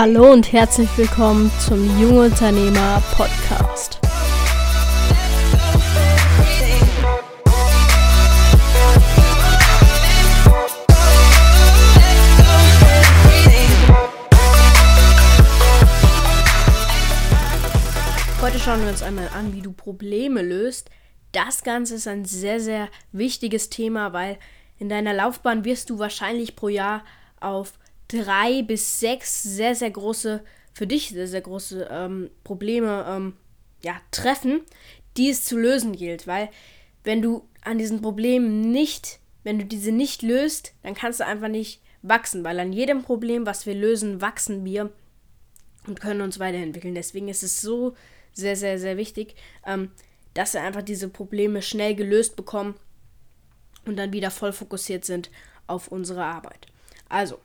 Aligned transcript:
Hallo 0.00 0.32
und 0.32 0.52
herzlich 0.52 0.88
willkommen 0.96 1.50
zum 1.58 1.84
Junge 2.00 2.26
Unternehmer 2.26 3.02
Podcast. 3.16 3.98
Heute 18.40 18.60
schauen 18.60 18.82
wir 18.82 18.90
uns 18.90 19.02
einmal 19.02 19.28
an, 19.34 19.52
wie 19.52 19.62
du 19.62 19.72
Probleme 19.72 20.42
löst. 20.42 20.90
Das 21.32 21.64
Ganze 21.64 21.96
ist 21.96 22.06
ein 22.06 22.24
sehr, 22.24 22.60
sehr 22.60 22.88
wichtiges 23.10 23.68
Thema, 23.68 24.12
weil 24.12 24.38
in 24.78 24.88
deiner 24.88 25.12
Laufbahn 25.12 25.64
wirst 25.64 25.90
du 25.90 25.98
wahrscheinlich 25.98 26.54
pro 26.54 26.68
Jahr 26.68 27.02
auf 27.40 27.72
drei 28.08 28.62
bis 28.62 29.00
sechs 29.00 29.42
sehr, 29.42 29.74
sehr 29.74 29.90
große, 29.90 30.42
für 30.72 30.86
dich 30.86 31.10
sehr, 31.10 31.28
sehr 31.28 31.42
große 31.42 31.88
ähm, 31.90 32.30
Probleme 32.44 33.04
ähm, 33.08 33.36
ja, 33.82 34.00
treffen, 34.10 34.62
die 35.16 35.30
es 35.30 35.44
zu 35.44 35.58
lösen 35.58 35.94
gilt. 35.94 36.26
Weil 36.26 36.48
wenn 37.04 37.22
du 37.22 37.46
an 37.62 37.78
diesen 37.78 38.00
Problemen 38.00 38.70
nicht, 38.70 39.20
wenn 39.44 39.58
du 39.58 39.64
diese 39.64 39.92
nicht 39.92 40.22
löst, 40.22 40.74
dann 40.82 40.94
kannst 40.94 41.20
du 41.20 41.26
einfach 41.26 41.48
nicht 41.48 41.80
wachsen, 42.02 42.44
weil 42.44 42.58
an 42.60 42.72
jedem 42.72 43.02
Problem, 43.02 43.46
was 43.46 43.66
wir 43.66 43.74
lösen, 43.74 44.20
wachsen 44.20 44.64
wir 44.64 44.92
und 45.86 46.00
können 46.00 46.20
uns 46.20 46.38
weiterentwickeln. 46.38 46.94
Deswegen 46.94 47.28
ist 47.28 47.42
es 47.42 47.60
so 47.60 47.94
sehr, 48.32 48.56
sehr, 48.56 48.78
sehr 48.78 48.96
wichtig, 48.96 49.34
ähm, 49.66 49.90
dass 50.34 50.54
wir 50.54 50.62
einfach 50.62 50.82
diese 50.82 51.08
Probleme 51.08 51.62
schnell 51.62 51.94
gelöst 51.94 52.36
bekommen 52.36 52.76
und 53.84 53.96
dann 53.96 54.12
wieder 54.12 54.30
voll 54.30 54.52
fokussiert 54.52 55.04
sind 55.04 55.30
auf 55.66 55.88
unsere 55.88 56.24
Arbeit. 56.24 56.66
Also, 57.08 57.40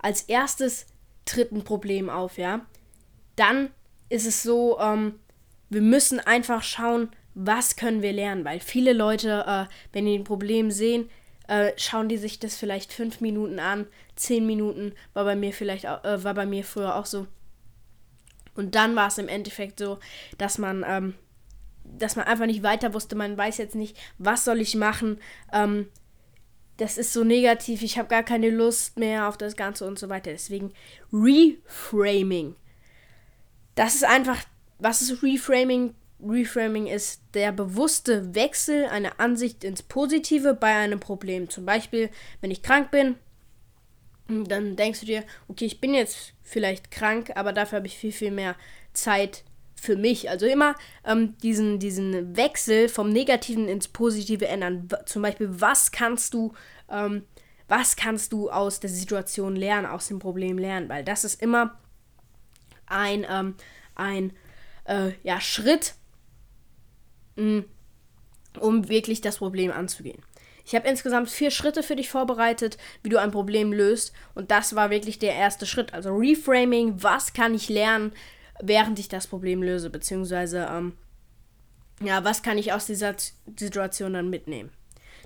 als 0.00 0.22
erstes 0.22 0.86
tritt 1.24 1.52
ein 1.52 1.64
Problem 1.64 2.10
auf, 2.10 2.38
ja. 2.38 2.66
Dann 3.36 3.70
ist 4.08 4.26
es 4.26 4.42
so, 4.42 4.78
ähm, 4.80 5.20
wir 5.68 5.82
müssen 5.82 6.20
einfach 6.20 6.62
schauen, 6.62 7.10
was 7.34 7.76
können 7.76 8.02
wir 8.02 8.12
lernen, 8.12 8.44
weil 8.44 8.60
viele 8.60 8.92
Leute, 8.92 9.44
äh, 9.46 9.72
wenn 9.92 10.06
die 10.06 10.18
ein 10.18 10.24
Problem 10.24 10.70
sehen, 10.70 11.08
äh, 11.48 11.72
schauen 11.76 12.08
die 12.08 12.18
sich 12.18 12.38
das 12.38 12.56
vielleicht 12.56 12.92
fünf 12.92 13.20
Minuten 13.20 13.58
an, 13.58 13.86
zehn 14.16 14.46
Minuten, 14.46 14.92
war 15.14 15.24
bei 15.24 15.36
mir 15.36 15.52
vielleicht, 15.52 15.84
äh, 15.84 16.24
war 16.24 16.34
bei 16.34 16.46
mir 16.46 16.64
früher 16.64 16.96
auch 16.96 17.06
so. 17.06 17.26
Und 18.54 18.74
dann 18.74 18.96
war 18.96 19.08
es 19.08 19.18
im 19.18 19.28
Endeffekt 19.28 19.78
so, 19.78 19.98
dass 20.38 20.58
man, 20.58 20.84
ähm, 20.86 21.14
dass 21.84 22.16
man 22.16 22.26
einfach 22.26 22.46
nicht 22.46 22.62
weiter 22.62 22.94
wusste, 22.94 23.16
man 23.16 23.36
weiß 23.36 23.58
jetzt 23.58 23.74
nicht, 23.74 23.96
was 24.18 24.44
soll 24.44 24.60
ich 24.60 24.74
machen, 24.74 25.18
ähm, 25.52 25.88
das 26.80 26.96
ist 26.96 27.12
so 27.12 27.24
negativ, 27.24 27.82
ich 27.82 27.98
habe 27.98 28.08
gar 28.08 28.22
keine 28.22 28.48
Lust 28.48 28.98
mehr 28.98 29.28
auf 29.28 29.36
das 29.36 29.54
Ganze 29.54 29.86
und 29.86 29.98
so 29.98 30.08
weiter. 30.08 30.30
Deswegen 30.30 30.72
Reframing. 31.12 32.56
Das 33.74 33.94
ist 33.96 34.04
einfach, 34.04 34.38
was 34.78 35.02
ist 35.02 35.22
Reframing? 35.22 35.94
Reframing 36.22 36.86
ist 36.86 37.20
der 37.34 37.52
bewusste 37.52 38.34
Wechsel 38.34 38.86
einer 38.86 39.20
Ansicht 39.20 39.62
ins 39.62 39.82
Positive 39.82 40.54
bei 40.54 40.74
einem 40.74 41.00
Problem. 41.00 41.50
Zum 41.50 41.66
Beispiel, 41.66 42.08
wenn 42.40 42.50
ich 42.50 42.62
krank 42.62 42.90
bin, 42.90 43.16
dann 44.28 44.74
denkst 44.76 45.00
du 45.00 45.06
dir, 45.06 45.24
okay, 45.48 45.66
ich 45.66 45.82
bin 45.82 45.92
jetzt 45.92 46.32
vielleicht 46.42 46.90
krank, 46.90 47.32
aber 47.34 47.52
dafür 47.52 47.76
habe 47.76 47.88
ich 47.88 47.98
viel, 47.98 48.12
viel 48.12 48.30
mehr 48.30 48.56
Zeit 48.94 49.44
für 49.80 49.96
mich. 49.96 50.30
Also 50.30 50.46
immer 50.46 50.74
ähm, 51.04 51.36
diesen, 51.38 51.78
diesen 51.78 52.36
Wechsel 52.36 52.88
vom 52.88 53.10
Negativen 53.10 53.68
ins 53.68 53.88
Positive 53.88 54.46
ändern. 54.46 54.88
Zum 55.06 55.22
Beispiel, 55.22 55.48
was 55.50 55.90
kannst 55.92 56.34
du, 56.34 56.52
ähm, 56.90 57.24
was 57.68 57.96
kannst 57.96 58.32
du 58.32 58.50
aus 58.50 58.80
der 58.80 58.90
Situation 58.90 59.56
lernen, 59.56 59.86
aus 59.86 60.08
dem 60.08 60.18
Problem 60.18 60.58
lernen? 60.58 60.88
Weil 60.88 61.04
das 61.04 61.24
ist 61.24 61.40
immer 61.42 61.78
ein, 62.86 63.26
ähm, 63.28 63.54
ein 63.94 64.32
äh, 64.84 65.12
ja, 65.22 65.40
Schritt, 65.40 65.94
mh, 67.36 67.60
mm, 67.60 67.64
um 68.58 68.88
wirklich 68.88 69.20
das 69.20 69.38
Problem 69.38 69.70
anzugehen. 69.70 70.22
Ich 70.64 70.74
habe 70.74 70.88
insgesamt 70.88 71.30
vier 71.30 71.50
Schritte 71.50 71.82
für 71.82 71.96
dich 71.96 72.10
vorbereitet, 72.10 72.78
wie 73.02 73.08
du 73.08 73.18
ein 73.18 73.30
Problem 73.30 73.72
löst. 73.72 74.12
Und 74.34 74.50
das 74.50 74.76
war 74.76 74.90
wirklich 74.90 75.18
der 75.18 75.34
erste 75.34 75.66
Schritt. 75.66 75.94
Also 75.94 76.14
Reframing, 76.14 77.02
was 77.02 77.32
kann 77.32 77.54
ich 77.54 77.68
lernen? 77.68 78.12
Während 78.62 78.98
ich 78.98 79.08
das 79.08 79.26
Problem 79.26 79.62
löse, 79.62 79.90
beziehungsweise, 79.90 80.68
ähm, 80.70 80.94
ja, 82.02 82.24
was 82.24 82.42
kann 82.42 82.58
ich 82.58 82.72
aus 82.72 82.86
dieser 82.86 83.14
Situation 83.58 84.14
dann 84.14 84.30
mitnehmen. 84.30 84.70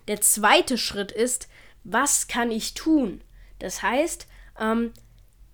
Der 0.08 0.20
zweite 0.20 0.76
Schritt 0.76 1.12
ist, 1.12 1.48
was 1.84 2.26
kann 2.28 2.50
ich 2.50 2.74
tun? 2.74 3.22
Das 3.58 3.82
heißt, 3.82 4.26
ähm, 4.60 4.92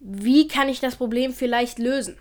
wie 0.01 0.49
kann 0.49 0.69
ich 0.69 0.81
das 0.81 0.97
Problem 0.97 1.33
vielleicht 1.33 1.79
lösen? 1.79 2.17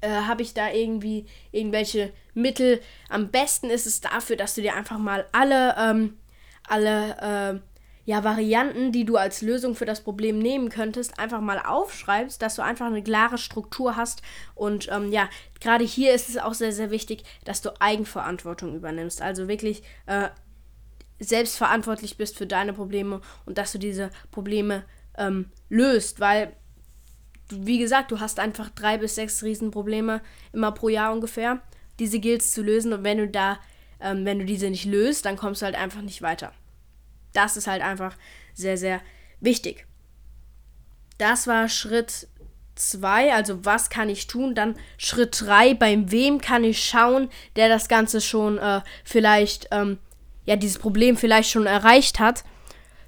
Äh, 0.00 0.10
Habe 0.10 0.42
ich 0.42 0.54
da 0.54 0.70
irgendwie 0.70 1.26
irgendwelche 1.50 2.12
Mittel? 2.34 2.80
Am 3.08 3.30
besten 3.30 3.68
ist 3.68 3.86
es 3.86 4.00
dafür, 4.00 4.36
dass 4.36 4.54
du 4.54 4.62
dir 4.62 4.74
einfach 4.74 4.98
mal 4.98 5.26
alle, 5.32 5.74
ähm, 5.78 6.18
alle, 6.68 7.60
äh, 7.60 7.71
ja, 8.04 8.24
Varianten, 8.24 8.90
die 8.90 9.04
du 9.04 9.16
als 9.16 9.42
Lösung 9.42 9.76
für 9.76 9.84
das 9.84 10.00
Problem 10.00 10.38
nehmen 10.38 10.70
könntest, 10.70 11.18
einfach 11.20 11.40
mal 11.40 11.60
aufschreibst, 11.60 12.42
dass 12.42 12.56
du 12.56 12.62
einfach 12.62 12.86
eine 12.86 13.02
klare 13.02 13.38
Struktur 13.38 13.96
hast. 13.96 14.22
Und 14.54 14.88
ähm, 14.90 15.12
ja, 15.12 15.28
gerade 15.60 15.84
hier 15.84 16.12
ist 16.12 16.28
es 16.28 16.36
auch 16.36 16.54
sehr, 16.54 16.72
sehr 16.72 16.90
wichtig, 16.90 17.22
dass 17.44 17.62
du 17.62 17.70
Eigenverantwortung 17.80 18.74
übernimmst. 18.74 19.22
Also 19.22 19.46
wirklich 19.46 19.84
äh, 20.06 20.30
selbstverantwortlich 21.20 22.16
bist 22.16 22.36
für 22.36 22.46
deine 22.46 22.72
Probleme 22.72 23.20
und 23.46 23.56
dass 23.56 23.70
du 23.70 23.78
diese 23.78 24.10
Probleme 24.32 24.84
ähm, 25.16 25.50
löst, 25.68 26.18
weil, 26.18 26.56
wie 27.50 27.78
gesagt, 27.78 28.10
du 28.10 28.18
hast 28.18 28.40
einfach 28.40 28.70
drei 28.70 28.98
bis 28.98 29.14
sechs 29.14 29.44
Riesenprobleme 29.44 30.22
immer 30.52 30.72
pro 30.72 30.88
Jahr 30.88 31.12
ungefähr. 31.12 31.60
Diese 32.00 32.18
gilt 32.18 32.42
es 32.42 32.52
zu 32.52 32.62
lösen 32.62 32.92
und 32.92 33.04
wenn 33.04 33.18
du 33.18 33.28
da, 33.28 33.60
ähm, 34.00 34.24
wenn 34.24 34.40
du 34.40 34.44
diese 34.44 34.68
nicht 34.70 34.86
löst, 34.86 35.24
dann 35.24 35.36
kommst 35.36 35.62
du 35.62 35.66
halt 35.66 35.76
einfach 35.76 36.02
nicht 36.02 36.22
weiter. 36.22 36.52
Das 37.32 37.56
ist 37.56 37.66
halt 37.66 37.82
einfach 37.82 38.16
sehr, 38.54 38.76
sehr 38.76 39.00
wichtig. 39.40 39.86
Das 41.18 41.46
war 41.46 41.68
Schritt 41.68 42.28
2, 42.74 43.34
also 43.34 43.64
was 43.64 43.90
kann 43.90 44.08
ich 44.08 44.26
tun? 44.26 44.54
Dann 44.54 44.76
Schritt 44.98 45.40
3, 45.40 45.74
beim 45.74 46.10
wem 46.10 46.40
kann 46.40 46.64
ich 46.64 46.82
schauen, 46.84 47.28
der 47.56 47.68
das 47.68 47.88
Ganze 47.88 48.20
schon 48.20 48.58
äh, 48.58 48.80
vielleicht, 49.04 49.68
ähm, 49.70 49.98
ja, 50.46 50.56
dieses 50.56 50.78
Problem 50.78 51.16
vielleicht 51.16 51.50
schon 51.50 51.66
erreicht 51.66 52.18
hat. 52.18 52.44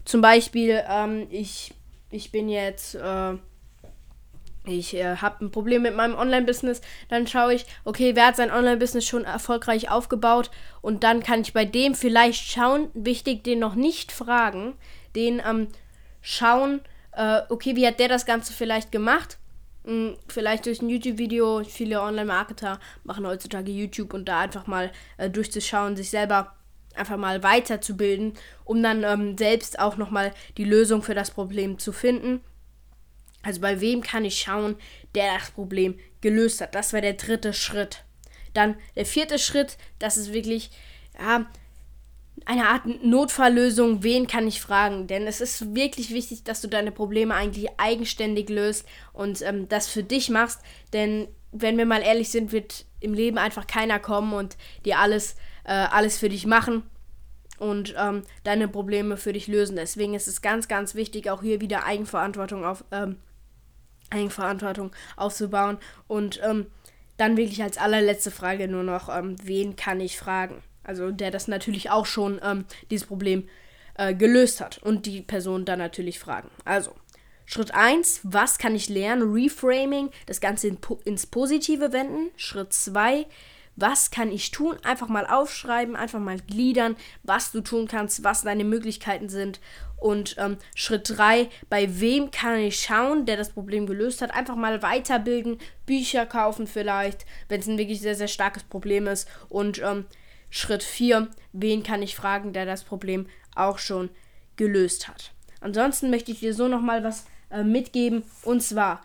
Zum 0.05 0.21
Beispiel, 0.21 0.83
ähm, 0.89 1.27
ich, 1.31 1.75
ich 2.11 2.31
bin 2.31 2.49
jetzt, 2.49 2.95
äh, 2.95 3.35
ich 4.67 4.95
äh, 4.95 5.17
habe 5.17 5.45
ein 5.45 5.51
Problem 5.51 5.83
mit 5.83 5.95
meinem 5.95 6.17
Online-Business, 6.17 6.81
dann 7.09 7.27
schaue 7.27 7.55
ich, 7.55 7.67
okay, 7.85 8.15
wer 8.15 8.29
hat 8.29 8.37
sein 8.37 8.51
Online-Business 8.51 9.05
schon 9.05 9.25
erfolgreich 9.25 9.91
aufgebaut? 9.91 10.51
Und 10.81 11.05
dann 11.05 11.23
kann 11.23 11.43
ich 11.43 11.53
bei 11.53 11.65
dem 11.65 11.95
vielleicht 11.95 12.51
schauen, 12.51 12.89
wichtig, 12.95 13.45
den 13.45 13.59
noch 13.59 13.75
nicht 13.75 14.13
fragen, 14.13 14.75
den 15.15 15.43
ähm, 15.47 15.69
schauen, 16.23 16.81
äh, 17.13 17.43
okay, 17.49 17.77
wie 17.77 17.87
hat 17.87 18.01
der 18.01 18.09
das 18.09 18.27
Ganze 18.27 18.53
vielleicht 18.53 18.91
gemacht? 18.91 19.39
Hm, 19.85 20.17
vielleicht 20.29 20.65
durch 20.65 20.81
ein 20.81 20.89
YouTube-Video, 20.89 21.63
viele 21.65 22.01
Online-Marketer 22.01 22.81
machen 23.05 23.27
heutzutage 23.27 23.71
YouTube 23.71 24.15
und 24.15 24.27
da 24.27 24.41
einfach 24.41 24.67
mal 24.67 24.91
äh, 25.19 25.29
durchzuschauen, 25.29 25.97
sich 25.97 26.09
selber 26.09 26.55
einfach 26.95 27.19
mal 27.19 27.43
weiterzubilden, 27.43 28.35
um 28.65 28.83
dann 28.83 29.05
ähm, 29.05 29.37
selbst 29.37 29.79
auch 29.79 29.99
nochmal 29.99 30.33
die 30.57 30.65
Lösung 30.65 31.03
für 31.03 31.15
das 31.15 31.33
Problem 31.33 31.79
zu 31.79 31.93
finden 31.93 32.41
also 33.45 33.61
bei 33.61 33.81
wem 33.81 34.03
kann 34.03 34.25
ich 34.25 34.41
schauen, 34.41 34.77
der 35.15 35.35
das 35.35 35.51
Problem 35.51 35.99
gelöst 36.21 36.61
hat. 36.61 36.75
Das 36.75 36.93
wäre 36.93 37.03
der 37.03 37.13
dritte 37.15 37.53
Schritt. 37.53 38.05
Dann 38.55 38.77
der 38.97 39.07
vierte 39.07 39.39
Schritt, 39.39 39.77
das 39.99 40.17
ist 40.17 40.33
wirklich 40.33 40.71
ja, 41.19 41.47
eine 42.47 42.69
Art 42.69 42.87
Notfalllösung. 43.05 44.03
Wen 44.03 44.27
kann 44.27 44.49
ich 44.49 44.61
fragen? 44.61 45.07
Denn 45.07 45.27
es 45.27 45.41
ist 45.41 45.75
wirklich 45.75 46.11
wichtig, 46.11 46.45
dass 46.45 46.61
du 46.61 46.69
deine 46.69 46.93
Probleme 46.93 47.35
eigentlich 47.35 47.69
eigenständig 47.79 48.49
löst 48.49 48.87
und 49.13 49.43
ähm, 49.43 49.69
das 49.69 49.89
für 49.89 50.03
dich 50.03 50.31
machst. 50.31 50.61
Denn 50.93 51.29
wenn 51.53 51.79
wir 51.79 51.87
mal 51.87 52.03
ehrlich 52.03 52.31
sind, 52.31 52.53
wird 52.53 52.87
im 53.01 53.15
Leben 53.15 53.39
einfach 53.39 53.67
keiner 53.67 53.99
kommen 53.99 54.33
und 54.33 54.57
dir 54.85 54.99
alles, 54.99 55.37
äh, 55.65 55.73
alles 55.73 56.19
für 56.19 56.29
dich 56.29 56.47
machen 56.47 56.83
und 57.59 57.95
ähm, 57.97 58.23
deine 58.43 58.69
Probleme 58.69 59.17
für 59.17 59.33
dich 59.33 59.47
lösen. 59.47 59.77
Deswegen 59.77 60.15
ist 60.15 60.27
es 60.27 60.43
ganz, 60.43 60.69
ganz 60.69 60.95
wichtig, 60.95 61.31
auch 61.31 61.43
hier 61.43 61.61
wieder 61.61 61.85
Eigenverantwortung 61.85 62.65
auf, 62.65 62.85
ähm, 62.91 63.17
Eigenverantwortung 64.15 64.93
aufzubauen. 65.17 65.79
Und 66.07 66.41
ähm, 66.43 66.67
dann 67.17 67.37
wirklich 67.37 67.63
als 67.63 67.79
allerletzte 67.79 68.31
Frage 68.31 68.69
nur 68.69 68.83
noch, 68.83 69.09
ähm, 69.09 69.37
wen 69.43 69.77
kann 69.77 70.01
ich 70.01 70.19
fragen? 70.19 70.63
Also 70.83 71.11
der 71.11 71.31
das 71.31 71.49
natürlich 71.49 71.91
auch 71.91 72.07
schon 72.07 72.41
ähm, 72.43 72.65
dieses 72.91 73.07
Problem 73.07 73.49
äh, 73.97 74.15
gelöst 74.15 74.61
hat 74.61 74.79
und 74.79 75.07
die 75.07 75.23
Person 75.23 75.65
dann 75.65 75.79
natürlich 75.79 76.19
fragen. 76.19 76.51
Also 76.65 76.93
Schritt 77.47 77.75
1, 77.75 78.21
was 78.25 78.59
kann 78.59 78.75
ich 78.75 78.89
lernen? 78.89 79.33
Reframing, 79.33 80.11
das 80.27 80.41
Ganze 80.41 80.69
in, 80.69 80.79
ins 81.05 81.27
Positive 81.27 81.93
wenden. 81.93 82.31
Schritt 82.37 82.73
2, 82.73 83.27
was 83.77 84.11
kann 84.11 84.31
ich 84.31 84.51
tun? 84.51 84.77
Einfach 84.85 85.09
mal 85.09 85.27
aufschreiben, 85.27 85.97
einfach 85.97 86.21
mal 86.21 86.39
gliedern, 86.39 86.97
was 87.23 87.53
du 87.53 87.61
tun 87.61 87.89
kannst, 87.89 88.25
was 88.25 88.43
deine 88.43 88.65
Möglichkeiten 88.65 89.29
sind. 89.29 89.61
Und 89.97 90.37
ähm, 90.39 90.59
Schritt 90.75 91.17
3, 91.17 91.49
bei 91.71 92.01
wem 92.01 92.31
kann 92.31 92.59
ich 92.59 92.81
schauen, 92.81 93.27
der 93.27 93.37
das 93.37 93.51
Problem 93.51 93.87
gelöst 93.87 94.21
hat? 94.23 94.35
Einfach 94.35 94.57
mal 94.57 94.83
weiterbilden, 94.83 95.59
Bücher 95.87 96.27
kaufen 96.27 96.67
vielleicht, 96.67 97.25
wenn 97.49 97.61
es 97.61 97.67
ein 97.67 97.79
wirklich 97.79 98.01
sehr, 98.01 98.15
sehr 98.15 98.29
starkes 98.29 98.65
Problem 98.65 99.07
ist. 99.07 99.29
Und 99.49 99.81
ähm, 99.83 100.05
Schritt 100.51 100.83
4, 100.83 101.29
wen 101.53 101.83
kann 101.83 102.03
ich 102.03 102.15
fragen, 102.15 102.53
der 102.53 102.67
das 102.67 102.85
Problem 102.85 103.27
auch 103.55 103.79
schon 103.79 104.11
gelöst 104.57 105.09
hat. 105.09 105.33
Ansonsten 105.61 106.11
möchte 106.11 106.33
ich 106.33 106.41
dir 106.41 106.55
so 106.55 106.69
nochmal 106.69 107.03
was 107.03 107.27
äh, 107.51 107.65
mitgeben. 107.65 108.25
Und 108.43 108.63
zwar, 108.63 109.03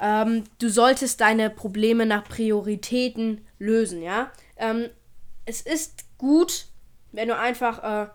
ähm, 0.00 0.44
du 0.58 0.68
solltest 0.68 1.20
deine 1.20 1.50
Probleme 1.50 2.06
nach 2.06 2.24
Prioritäten 2.24 3.46
lösen, 3.58 4.02
ja. 4.02 4.30
Ähm, 4.56 4.90
es 5.44 5.60
ist 5.60 6.04
gut, 6.18 6.66
wenn 7.12 7.28
du 7.28 7.36
einfach 7.36 8.04
äh, 8.04 8.08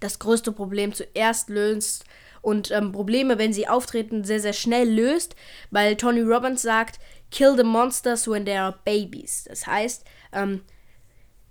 das 0.00 0.18
größte 0.18 0.52
Problem 0.52 0.92
zuerst 0.94 1.48
löst 1.48 2.04
und 2.42 2.70
ähm, 2.70 2.92
Probleme, 2.92 3.38
wenn 3.38 3.52
sie 3.52 3.68
auftreten, 3.68 4.24
sehr, 4.24 4.40
sehr 4.40 4.52
schnell 4.52 4.88
löst, 4.88 5.36
weil 5.70 5.96
Tony 5.96 6.20
Robbins 6.20 6.62
sagt, 6.62 6.98
kill 7.30 7.56
the 7.56 7.64
monsters 7.64 8.28
when 8.28 8.44
they 8.44 8.56
are 8.56 8.78
babies. 8.84 9.44
Das 9.48 9.66
heißt, 9.66 10.04
ähm, 10.32 10.62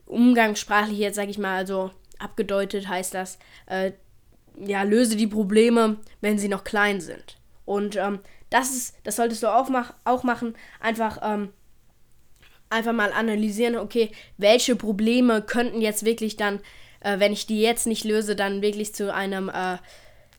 umgangssprachlich 0.05 0.99
jetzt, 0.99 1.15
sage 1.15 1.31
ich 1.31 1.37
mal, 1.37 1.57
also 1.57 1.91
abgedeutet 2.19 2.87
heißt 2.87 3.13
das, 3.13 3.37
äh, 3.65 3.91
ja, 4.57 4.83
löse 4.83 5.17
die 5.17 5.27
Probleme, 5.27 5.97
wenn 6.21 6.39
sie 6.39 6.47
noch 6.47 6.63
klein 6.63 7.01
sind. 7.01 7.37
Und 7.65 7.95
ähm, 7.95 8.19
das 8.49 8.71
ist, 8.71 8.95
das 9.03 9.15
solltest 9.15 9.43
du 9.43 9.47
auch, 9.47 9.69
mach, 9.69 9.93
auch 10.03 10.23
machen. 10.23 10.55
Einfach, 10.79 11.19
ähm, 11.23 11.49
einfach 12.69 12.93
mal 12.93 13.11
analysieren, 13.11 13.75
okay, 13.75 14.11
welche 14.37 14.75
Probleme 14.75 15.41
könnten 15.41 15.81
jetzt 15.81 16.05
wirklich 16.05 16.37
dann, 16.37 16.59
äh, 17.01 17.19
wenn 17.19 17.33
ich 17.33 17.47
die 17.47 17.61
jetzt 17.61 17.87
nicht 17.87 18.03
löse, 18.03 18.35
dann 18.35 18.61
wirklich 18.61 18.93
zu 18.93 19.13
einem 19.13 19.49
äh, 19.49 19.77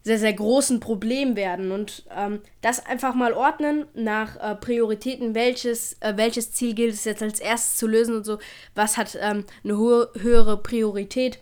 sehr, 0.07 0.21
sehr 0.21 0.33
großen 0.35 0.79
Problem 0.79 1.35
werden. 1.35 1.73
Und 1.73 2.05
ähm, 2.17 2.41
das 2.61 2.87
einfach 2.87 3.15
mal 3.15 3.33
ordnen 3.33 3.87
nach 3.95 4.37
äh, 4.37 4.55
Prioritäten, 4.55 5.35
welches, 5.35 5.95
äh, 6.01 6.13
welches 6.17 6.53
Ziel 6.53 6.75
gilt 6.75 6.95
es 6.95 7.05
jetzt 7.05 7.25
als 7.25 7.41
erstes 7.41 7.77
zu 7.77 7.89
lösen 7.89 8.15
und 8.15 8.25
so, 8.25 8.39
was 8.77 8.97
hat 8.97 9.19
ähm, 9.21 9.45
eine 9.65 9.77
hohe, 9.77 10.09
höhere 10.21 10.63
Priorität 10.63 11.41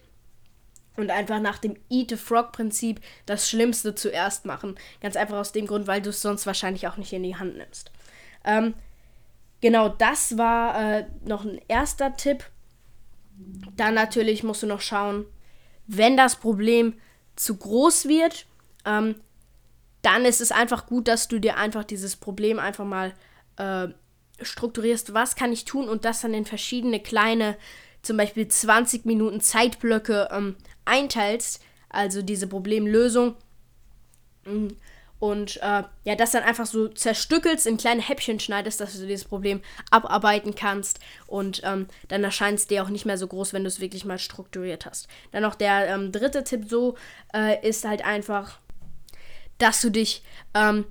und 0.97 1.11
einfach 1.11 1.41
nach 1.41 1.59
dem 1.59 1.77
Eat 1.91 2.13
a 2.13 2.17
Frog 2.17 2.53
Prinzip 2.53 3.01
das 3.27 3.49
Schlimmste 3.49 3.95
zuerst 3.95 4.45
machen. 4.47 4.77
Ganz 5.01 5.17
einfach 5.17 5.39
aus 5.39 5.53
dem 5.53 5.67
Grund, 5.67 5.87
weil 5.87 6.03
du 6.03 6.11
es 6.11 6.23
sonst 6.23 6.47
wahrscheinlich 6.47 6.87
auch 6.87 6.97
nicht 6.97 7.13
in 7.13 7.23
die 7.23 7.37
Hand 7.37 7.57
nimmst. 7.57 7.91
Ähm, 8.45 8.75
genau 9.61 9.89
das 9.89 10.39
war 10.39 10.99
äh, 10.99 11.07
noch 11.25 11.45
ein 11.45 11.61
erster 11.69 12.17
Tipp. 12.17 12.45
Dann 13.77 13.95
natürlich 13.95 14.45
musst 14.45 14.63
du 14.63 14.67
noch 14.67 14.81
schauen, 14.81 15.27
wenn 15.87 16.17
das 16.17 16.37
Problem 16.37 16.95
zu 17.37 17.57
groß 17.57 18.07
wird, 18.07 18.47
ähm, 18.85 19.17
dann 20.03 20.25
ist 20.25 20.41
es 20.41 20.53
einfach 20.53 20.87
gut, 20.87 21.09
dass 21.09 21.29
du 21.29 21.41
dir 21.41 21.57
einfach 21.57 21.85
dieses 21.85 22.17
Problem 22.17 22.59
einfach 22.59 22.85
mal 22.85 23.15
äh, 23.57 23.89
strukturierst. 24.41 25.15
Was 25.15 25.35
kann 25.35 25.53
ich 25.53 25.65
tun 25.65 25.89
und 25.89 26.05
das 26.05 26.21
dann 26.21 26.35
in 26.35 26.45
verschiedene 26.45 27.01
kleine 27.01 27.57
zum 28.05 28.17
Beispiel 28.17 28.49
20 28.49 29.05
Minuten 29.05 29.41
Zeitblöcke 29.41 30.29
ähm, 30.31 30.57
einteilst, 30.85 31.63
also 31.89 32.23
diese 32.23 32.47
Problemlösung. 32.47 33.37
Mm, 34.45 34.69
und 35.21 35.57
äh, 35.63 35.85
ja, 36.05 36.17
das 36.17 36.33
dann 36.33 36.43
einfach 36.43 36.67
so 36.67 36.89
zerstückelst, 36.89 37.67
in 37.67 37.79
kleine 37.79 38.03
Häppchen 38.03 38.41
schneidest, 38.41 38.81
dass 38.81 38.99
du 38.99 39.07
dieses 39.07 39.25
Problem 39.25 39.63
abarbeiten 39.91 40.55
kannst. 40.55 41.01
Und 41.27 41.63
ähm, 41.65 41.87
dann 42.09 42.23
erscheint 42.25 42.59
es 42.59 42.67
dir 42.67 42.83
auch 42.83 42.91
nicht 42.91 43.07
mehr 43.07 43.17
so 43.17 43.27
groß, 43.27 43.55
wenn 43.55 43.63
du 43.63 43.69
es 43.69 43.81
wirklich 43.81 44.05
mal 44.05 44.19
strukturiert 44.19 44.85
hast. 44.85 45.09
Dann 45.33 45.43
noch 45.43 45.55
der 45.55 45.89
ähm, 45.89 46.13
dritte 46.13 46.45
Tipp 46.45 46.67
so 46.69 46.97
äh, 47.33 47.67
ist 47.67 47.87
halt 47.87 48.05
einfach, 48.05 48.59
dass 49.57 49.81
du 49.81 49.91
dich 49.91 50.23
ähm, 50.53 50.85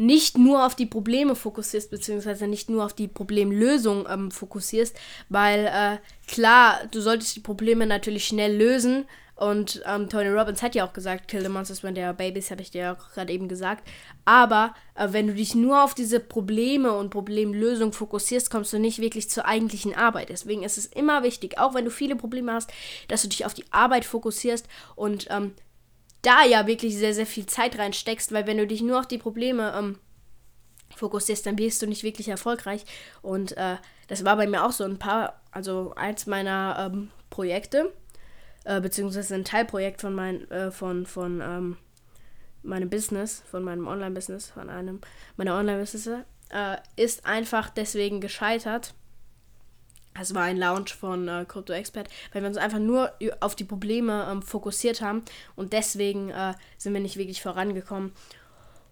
nicht 0.00 0.38
nur 0.38 0.64
auf 0.64 0.74
die 0.74 0.86
Probleme 0.86 1.36
fokussierst, 1.36 1.90
beziehungsweise 1.90 2.46
nicht 2.46 2.70
nur 2.70 2.86
auf 2.86 2.94
die 2.94 3.06
Problemlösung 3.06 4.06
ähm, 4.08 4.30
fokussierst, 4.30 4.96
weil 5.28 5.66
äh, 5.66 5.98
klar, 6.26 6.80
du 6.90 7.02
solltest 7.02 7.36
die 7.36 7.40
Probleme 7.40 7.86
natürlich 7.86 8.24
schnell 8.26 8.56
lösen. 8.56 9.04
Und 9.36 9.82
ähm, 9.86 10.08
Tony 10.10 10.28
Robbins 10.28 10.62
hat 10.62 10.74
ja 10.74 10.86
auch 10.86 10.92
gesagt, 10.92 11.28
kill 11.28 11.42
the 11.42 11.48
monsters 11.48 11.82
when 11.82 11.94
they 11.94 12.04
are 12.04 12.14
babies, 12.14 12.50
habe 12.50 12.60
ich 12.60 12.70
dir 12.70 12.82
ja 12.82 12.92
auch 12.94 13.10
gerade 13.12 13.32
eben 13.32 13.48
gesagt. 13.48 13.86
Aber 14.24 14.74
äh, 14.94 15.08
wenn 15.12 15.26
du 15.26 15.34
dich 15.34 15.54
nur 15.54 15.82
auf 15.82 15.94
diese 15.94 16.20
Probleme 16.20 16.92
und 16.92 17.10
Problemlösung 17.10 17.92
fokussierst, 17.92 18.50
kommst 18.50 18.72
du 18.72 18.78
nicht 18.78 19.00
wirklich 19.00 19.28
zur 19.30 19.46
eigentlichen 19.46 19.94
Arbeit. 19.94 20.30
Deswegen 20.30 20.62
ist 20.62 20.78
es 20.78 20.86
immer 20.86 21.22
wichtig, 21.22 21.58
auch 21.58 21.74
wenn 21.74 21.84
du 21.86 21.90
viele 21.90 22.16
Probleme 22.16 22.52
hast, 22.52 22.70
dass 23.08 23.22
du 23.22 23.28
dich 23.28 23.44
auf 23.44 23.54
die 23.54 23.64
Arbeit 23.70 24.04
fokussierst 24.04 24.66
und 24.94 25.26
ähm, 25.30 25.52
da 26.22 26.44
ja 26.44 26.66
wirklich 26.66 26.96
sehr, 26.96 27.14
sehr 27.14 27.26
viel 27.26 27.46
Zeit 27.46 27.78
reinsteckst, 27.78 28.32
weil 28.32 28.46
wenn 28.46 28.58
du 28.58 28.66
dich 28.66 28.82
nur 28.82 29.00
auf 29.00 29.08
die 29.08 29.18
Probleme 29.18 29.72
ähm, 29.76 29.98
fokussierst, 30.96 31.46
dann 31.46 31.58
wirst 31.58 31.80
du 31.82 31.86
nicht 31.86 32.02
wirklich 32.02 32.28
erfolgreich. 32.28 32.84
Und 33.22 33.56
äh, 33.56 33.76
das 34.08 34.24
war 34.24 34.36
bei 34.36 34.46
mir 34.46 34.64
auch 34.64 34.72
so 34.72 34.84
ein 34.84 34.98
paar, 34.98 35.40
also 35.50 35.94
eins 35.96 36.26
meiner 36.26 36.90
ähm, 36.92 37.10
Projekte, 37.30 37.92
äh, 38.64 38.80
beziehungsweise 38.80 39.34
ein 39.34 39.44
Teilprojekt 39.44 40.00
von, 40.00 40.14
mein, 40.14 40.50
äh, 40.50 40.70
von, 40.70 41.06
von 41.06 41.40
ähm, 41.40 41.76
meinem 42.62 42.90
Business, 42.90 43.42
von 43.50 43.62
meinem 43.62 43.86
Online-Business, 43.86 44.50
von 44.50 44.68
einem 44.68 45.00
meiner 45.36 45.56
Online-Business, 45.56 46.24
äh, 46.50 46.76
ist 46.96 47.24
einfach 47.24 47.70
deswegen 47.70 48.20
gescheitert, 48.20 48.94
es 50.18 50.34
war 50.34 50.42
ein 50.42 50.56
Launch 50.56 50.94
von 50.94 51.28
äh, 51.28 51.44
Crypto 51.46 51.72
Expert, 51.72 52.08
weil 52.32 52.42
wir 52.42 52.48
uns 52.48 52.56
einfach 52.56 52.78
nur 52.78 53.12
auf 53.40 53.54
die 53.54 53.64
Probleme 53.64 54.26
ähm, 54.30 54.42
fokussiert 54.42 55.00
haben 55.02 55.22
und 55.56 55.72
deswegen 55.72 56.30
äh, 56.30 56.54
sind 56.78 56.92
wir 56.94 57.00
nicht 57.00 57.16
wirklich 57.16 57.42
vorangekommen. 57.42 58.12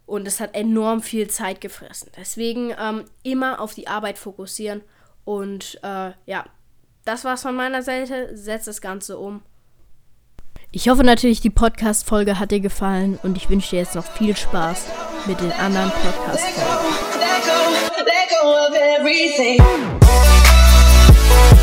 Und 0.06 0.26
es 0.26 0.40
hat 0.40 0.54
enorm 0.54 1.02
viel 1.02 1.28
Zeit 1.28 1.60
gefressen. 1.60 2.10
Deswegen 2.16 2.74
ähm, 2.80 3.04
immer 3.24 3.60
auf 3.60 3.74
die 3.74 3.88
Arbeit 3.88 4.16
fokussieren. 4.16 4.80
Und 5.26 5.78
äh, 5.82 6.12
ja, 6.24 6.46
das 7.04 7.24
war's 7.24 7.42
von 7.42 7.54
meiner 7.54 7.82
Seite. 7.82 8.34
Setzt 8.34 8.68
das 8.68 8.80
Ganze 8.80 9.18
um. 9.18 9.42
Ich 10.70 10.88
hoffe 10.88 11.04
natürlich, 11.04 11.42
die 11.42 11.50
Podcast-Folge 11.50 12.38
hat 12.38 12.52
dir 12.52 12.60
gefallen 12.60 13.18
und 13.22 13.36
ich 13.36 13.50
wünsche 13.50 13.70
dir 13.70 13.80
jetzt 13.80 13.94
noch 13.94 14.06
viel 14.06 14.34
Spaß 14.34 14.86
mit 15.26 15.40
den 15.40 15.52
anderen 15.52 15.90
Podcast-Folgen. 15.90 16.78
Bye. 21.28 21.57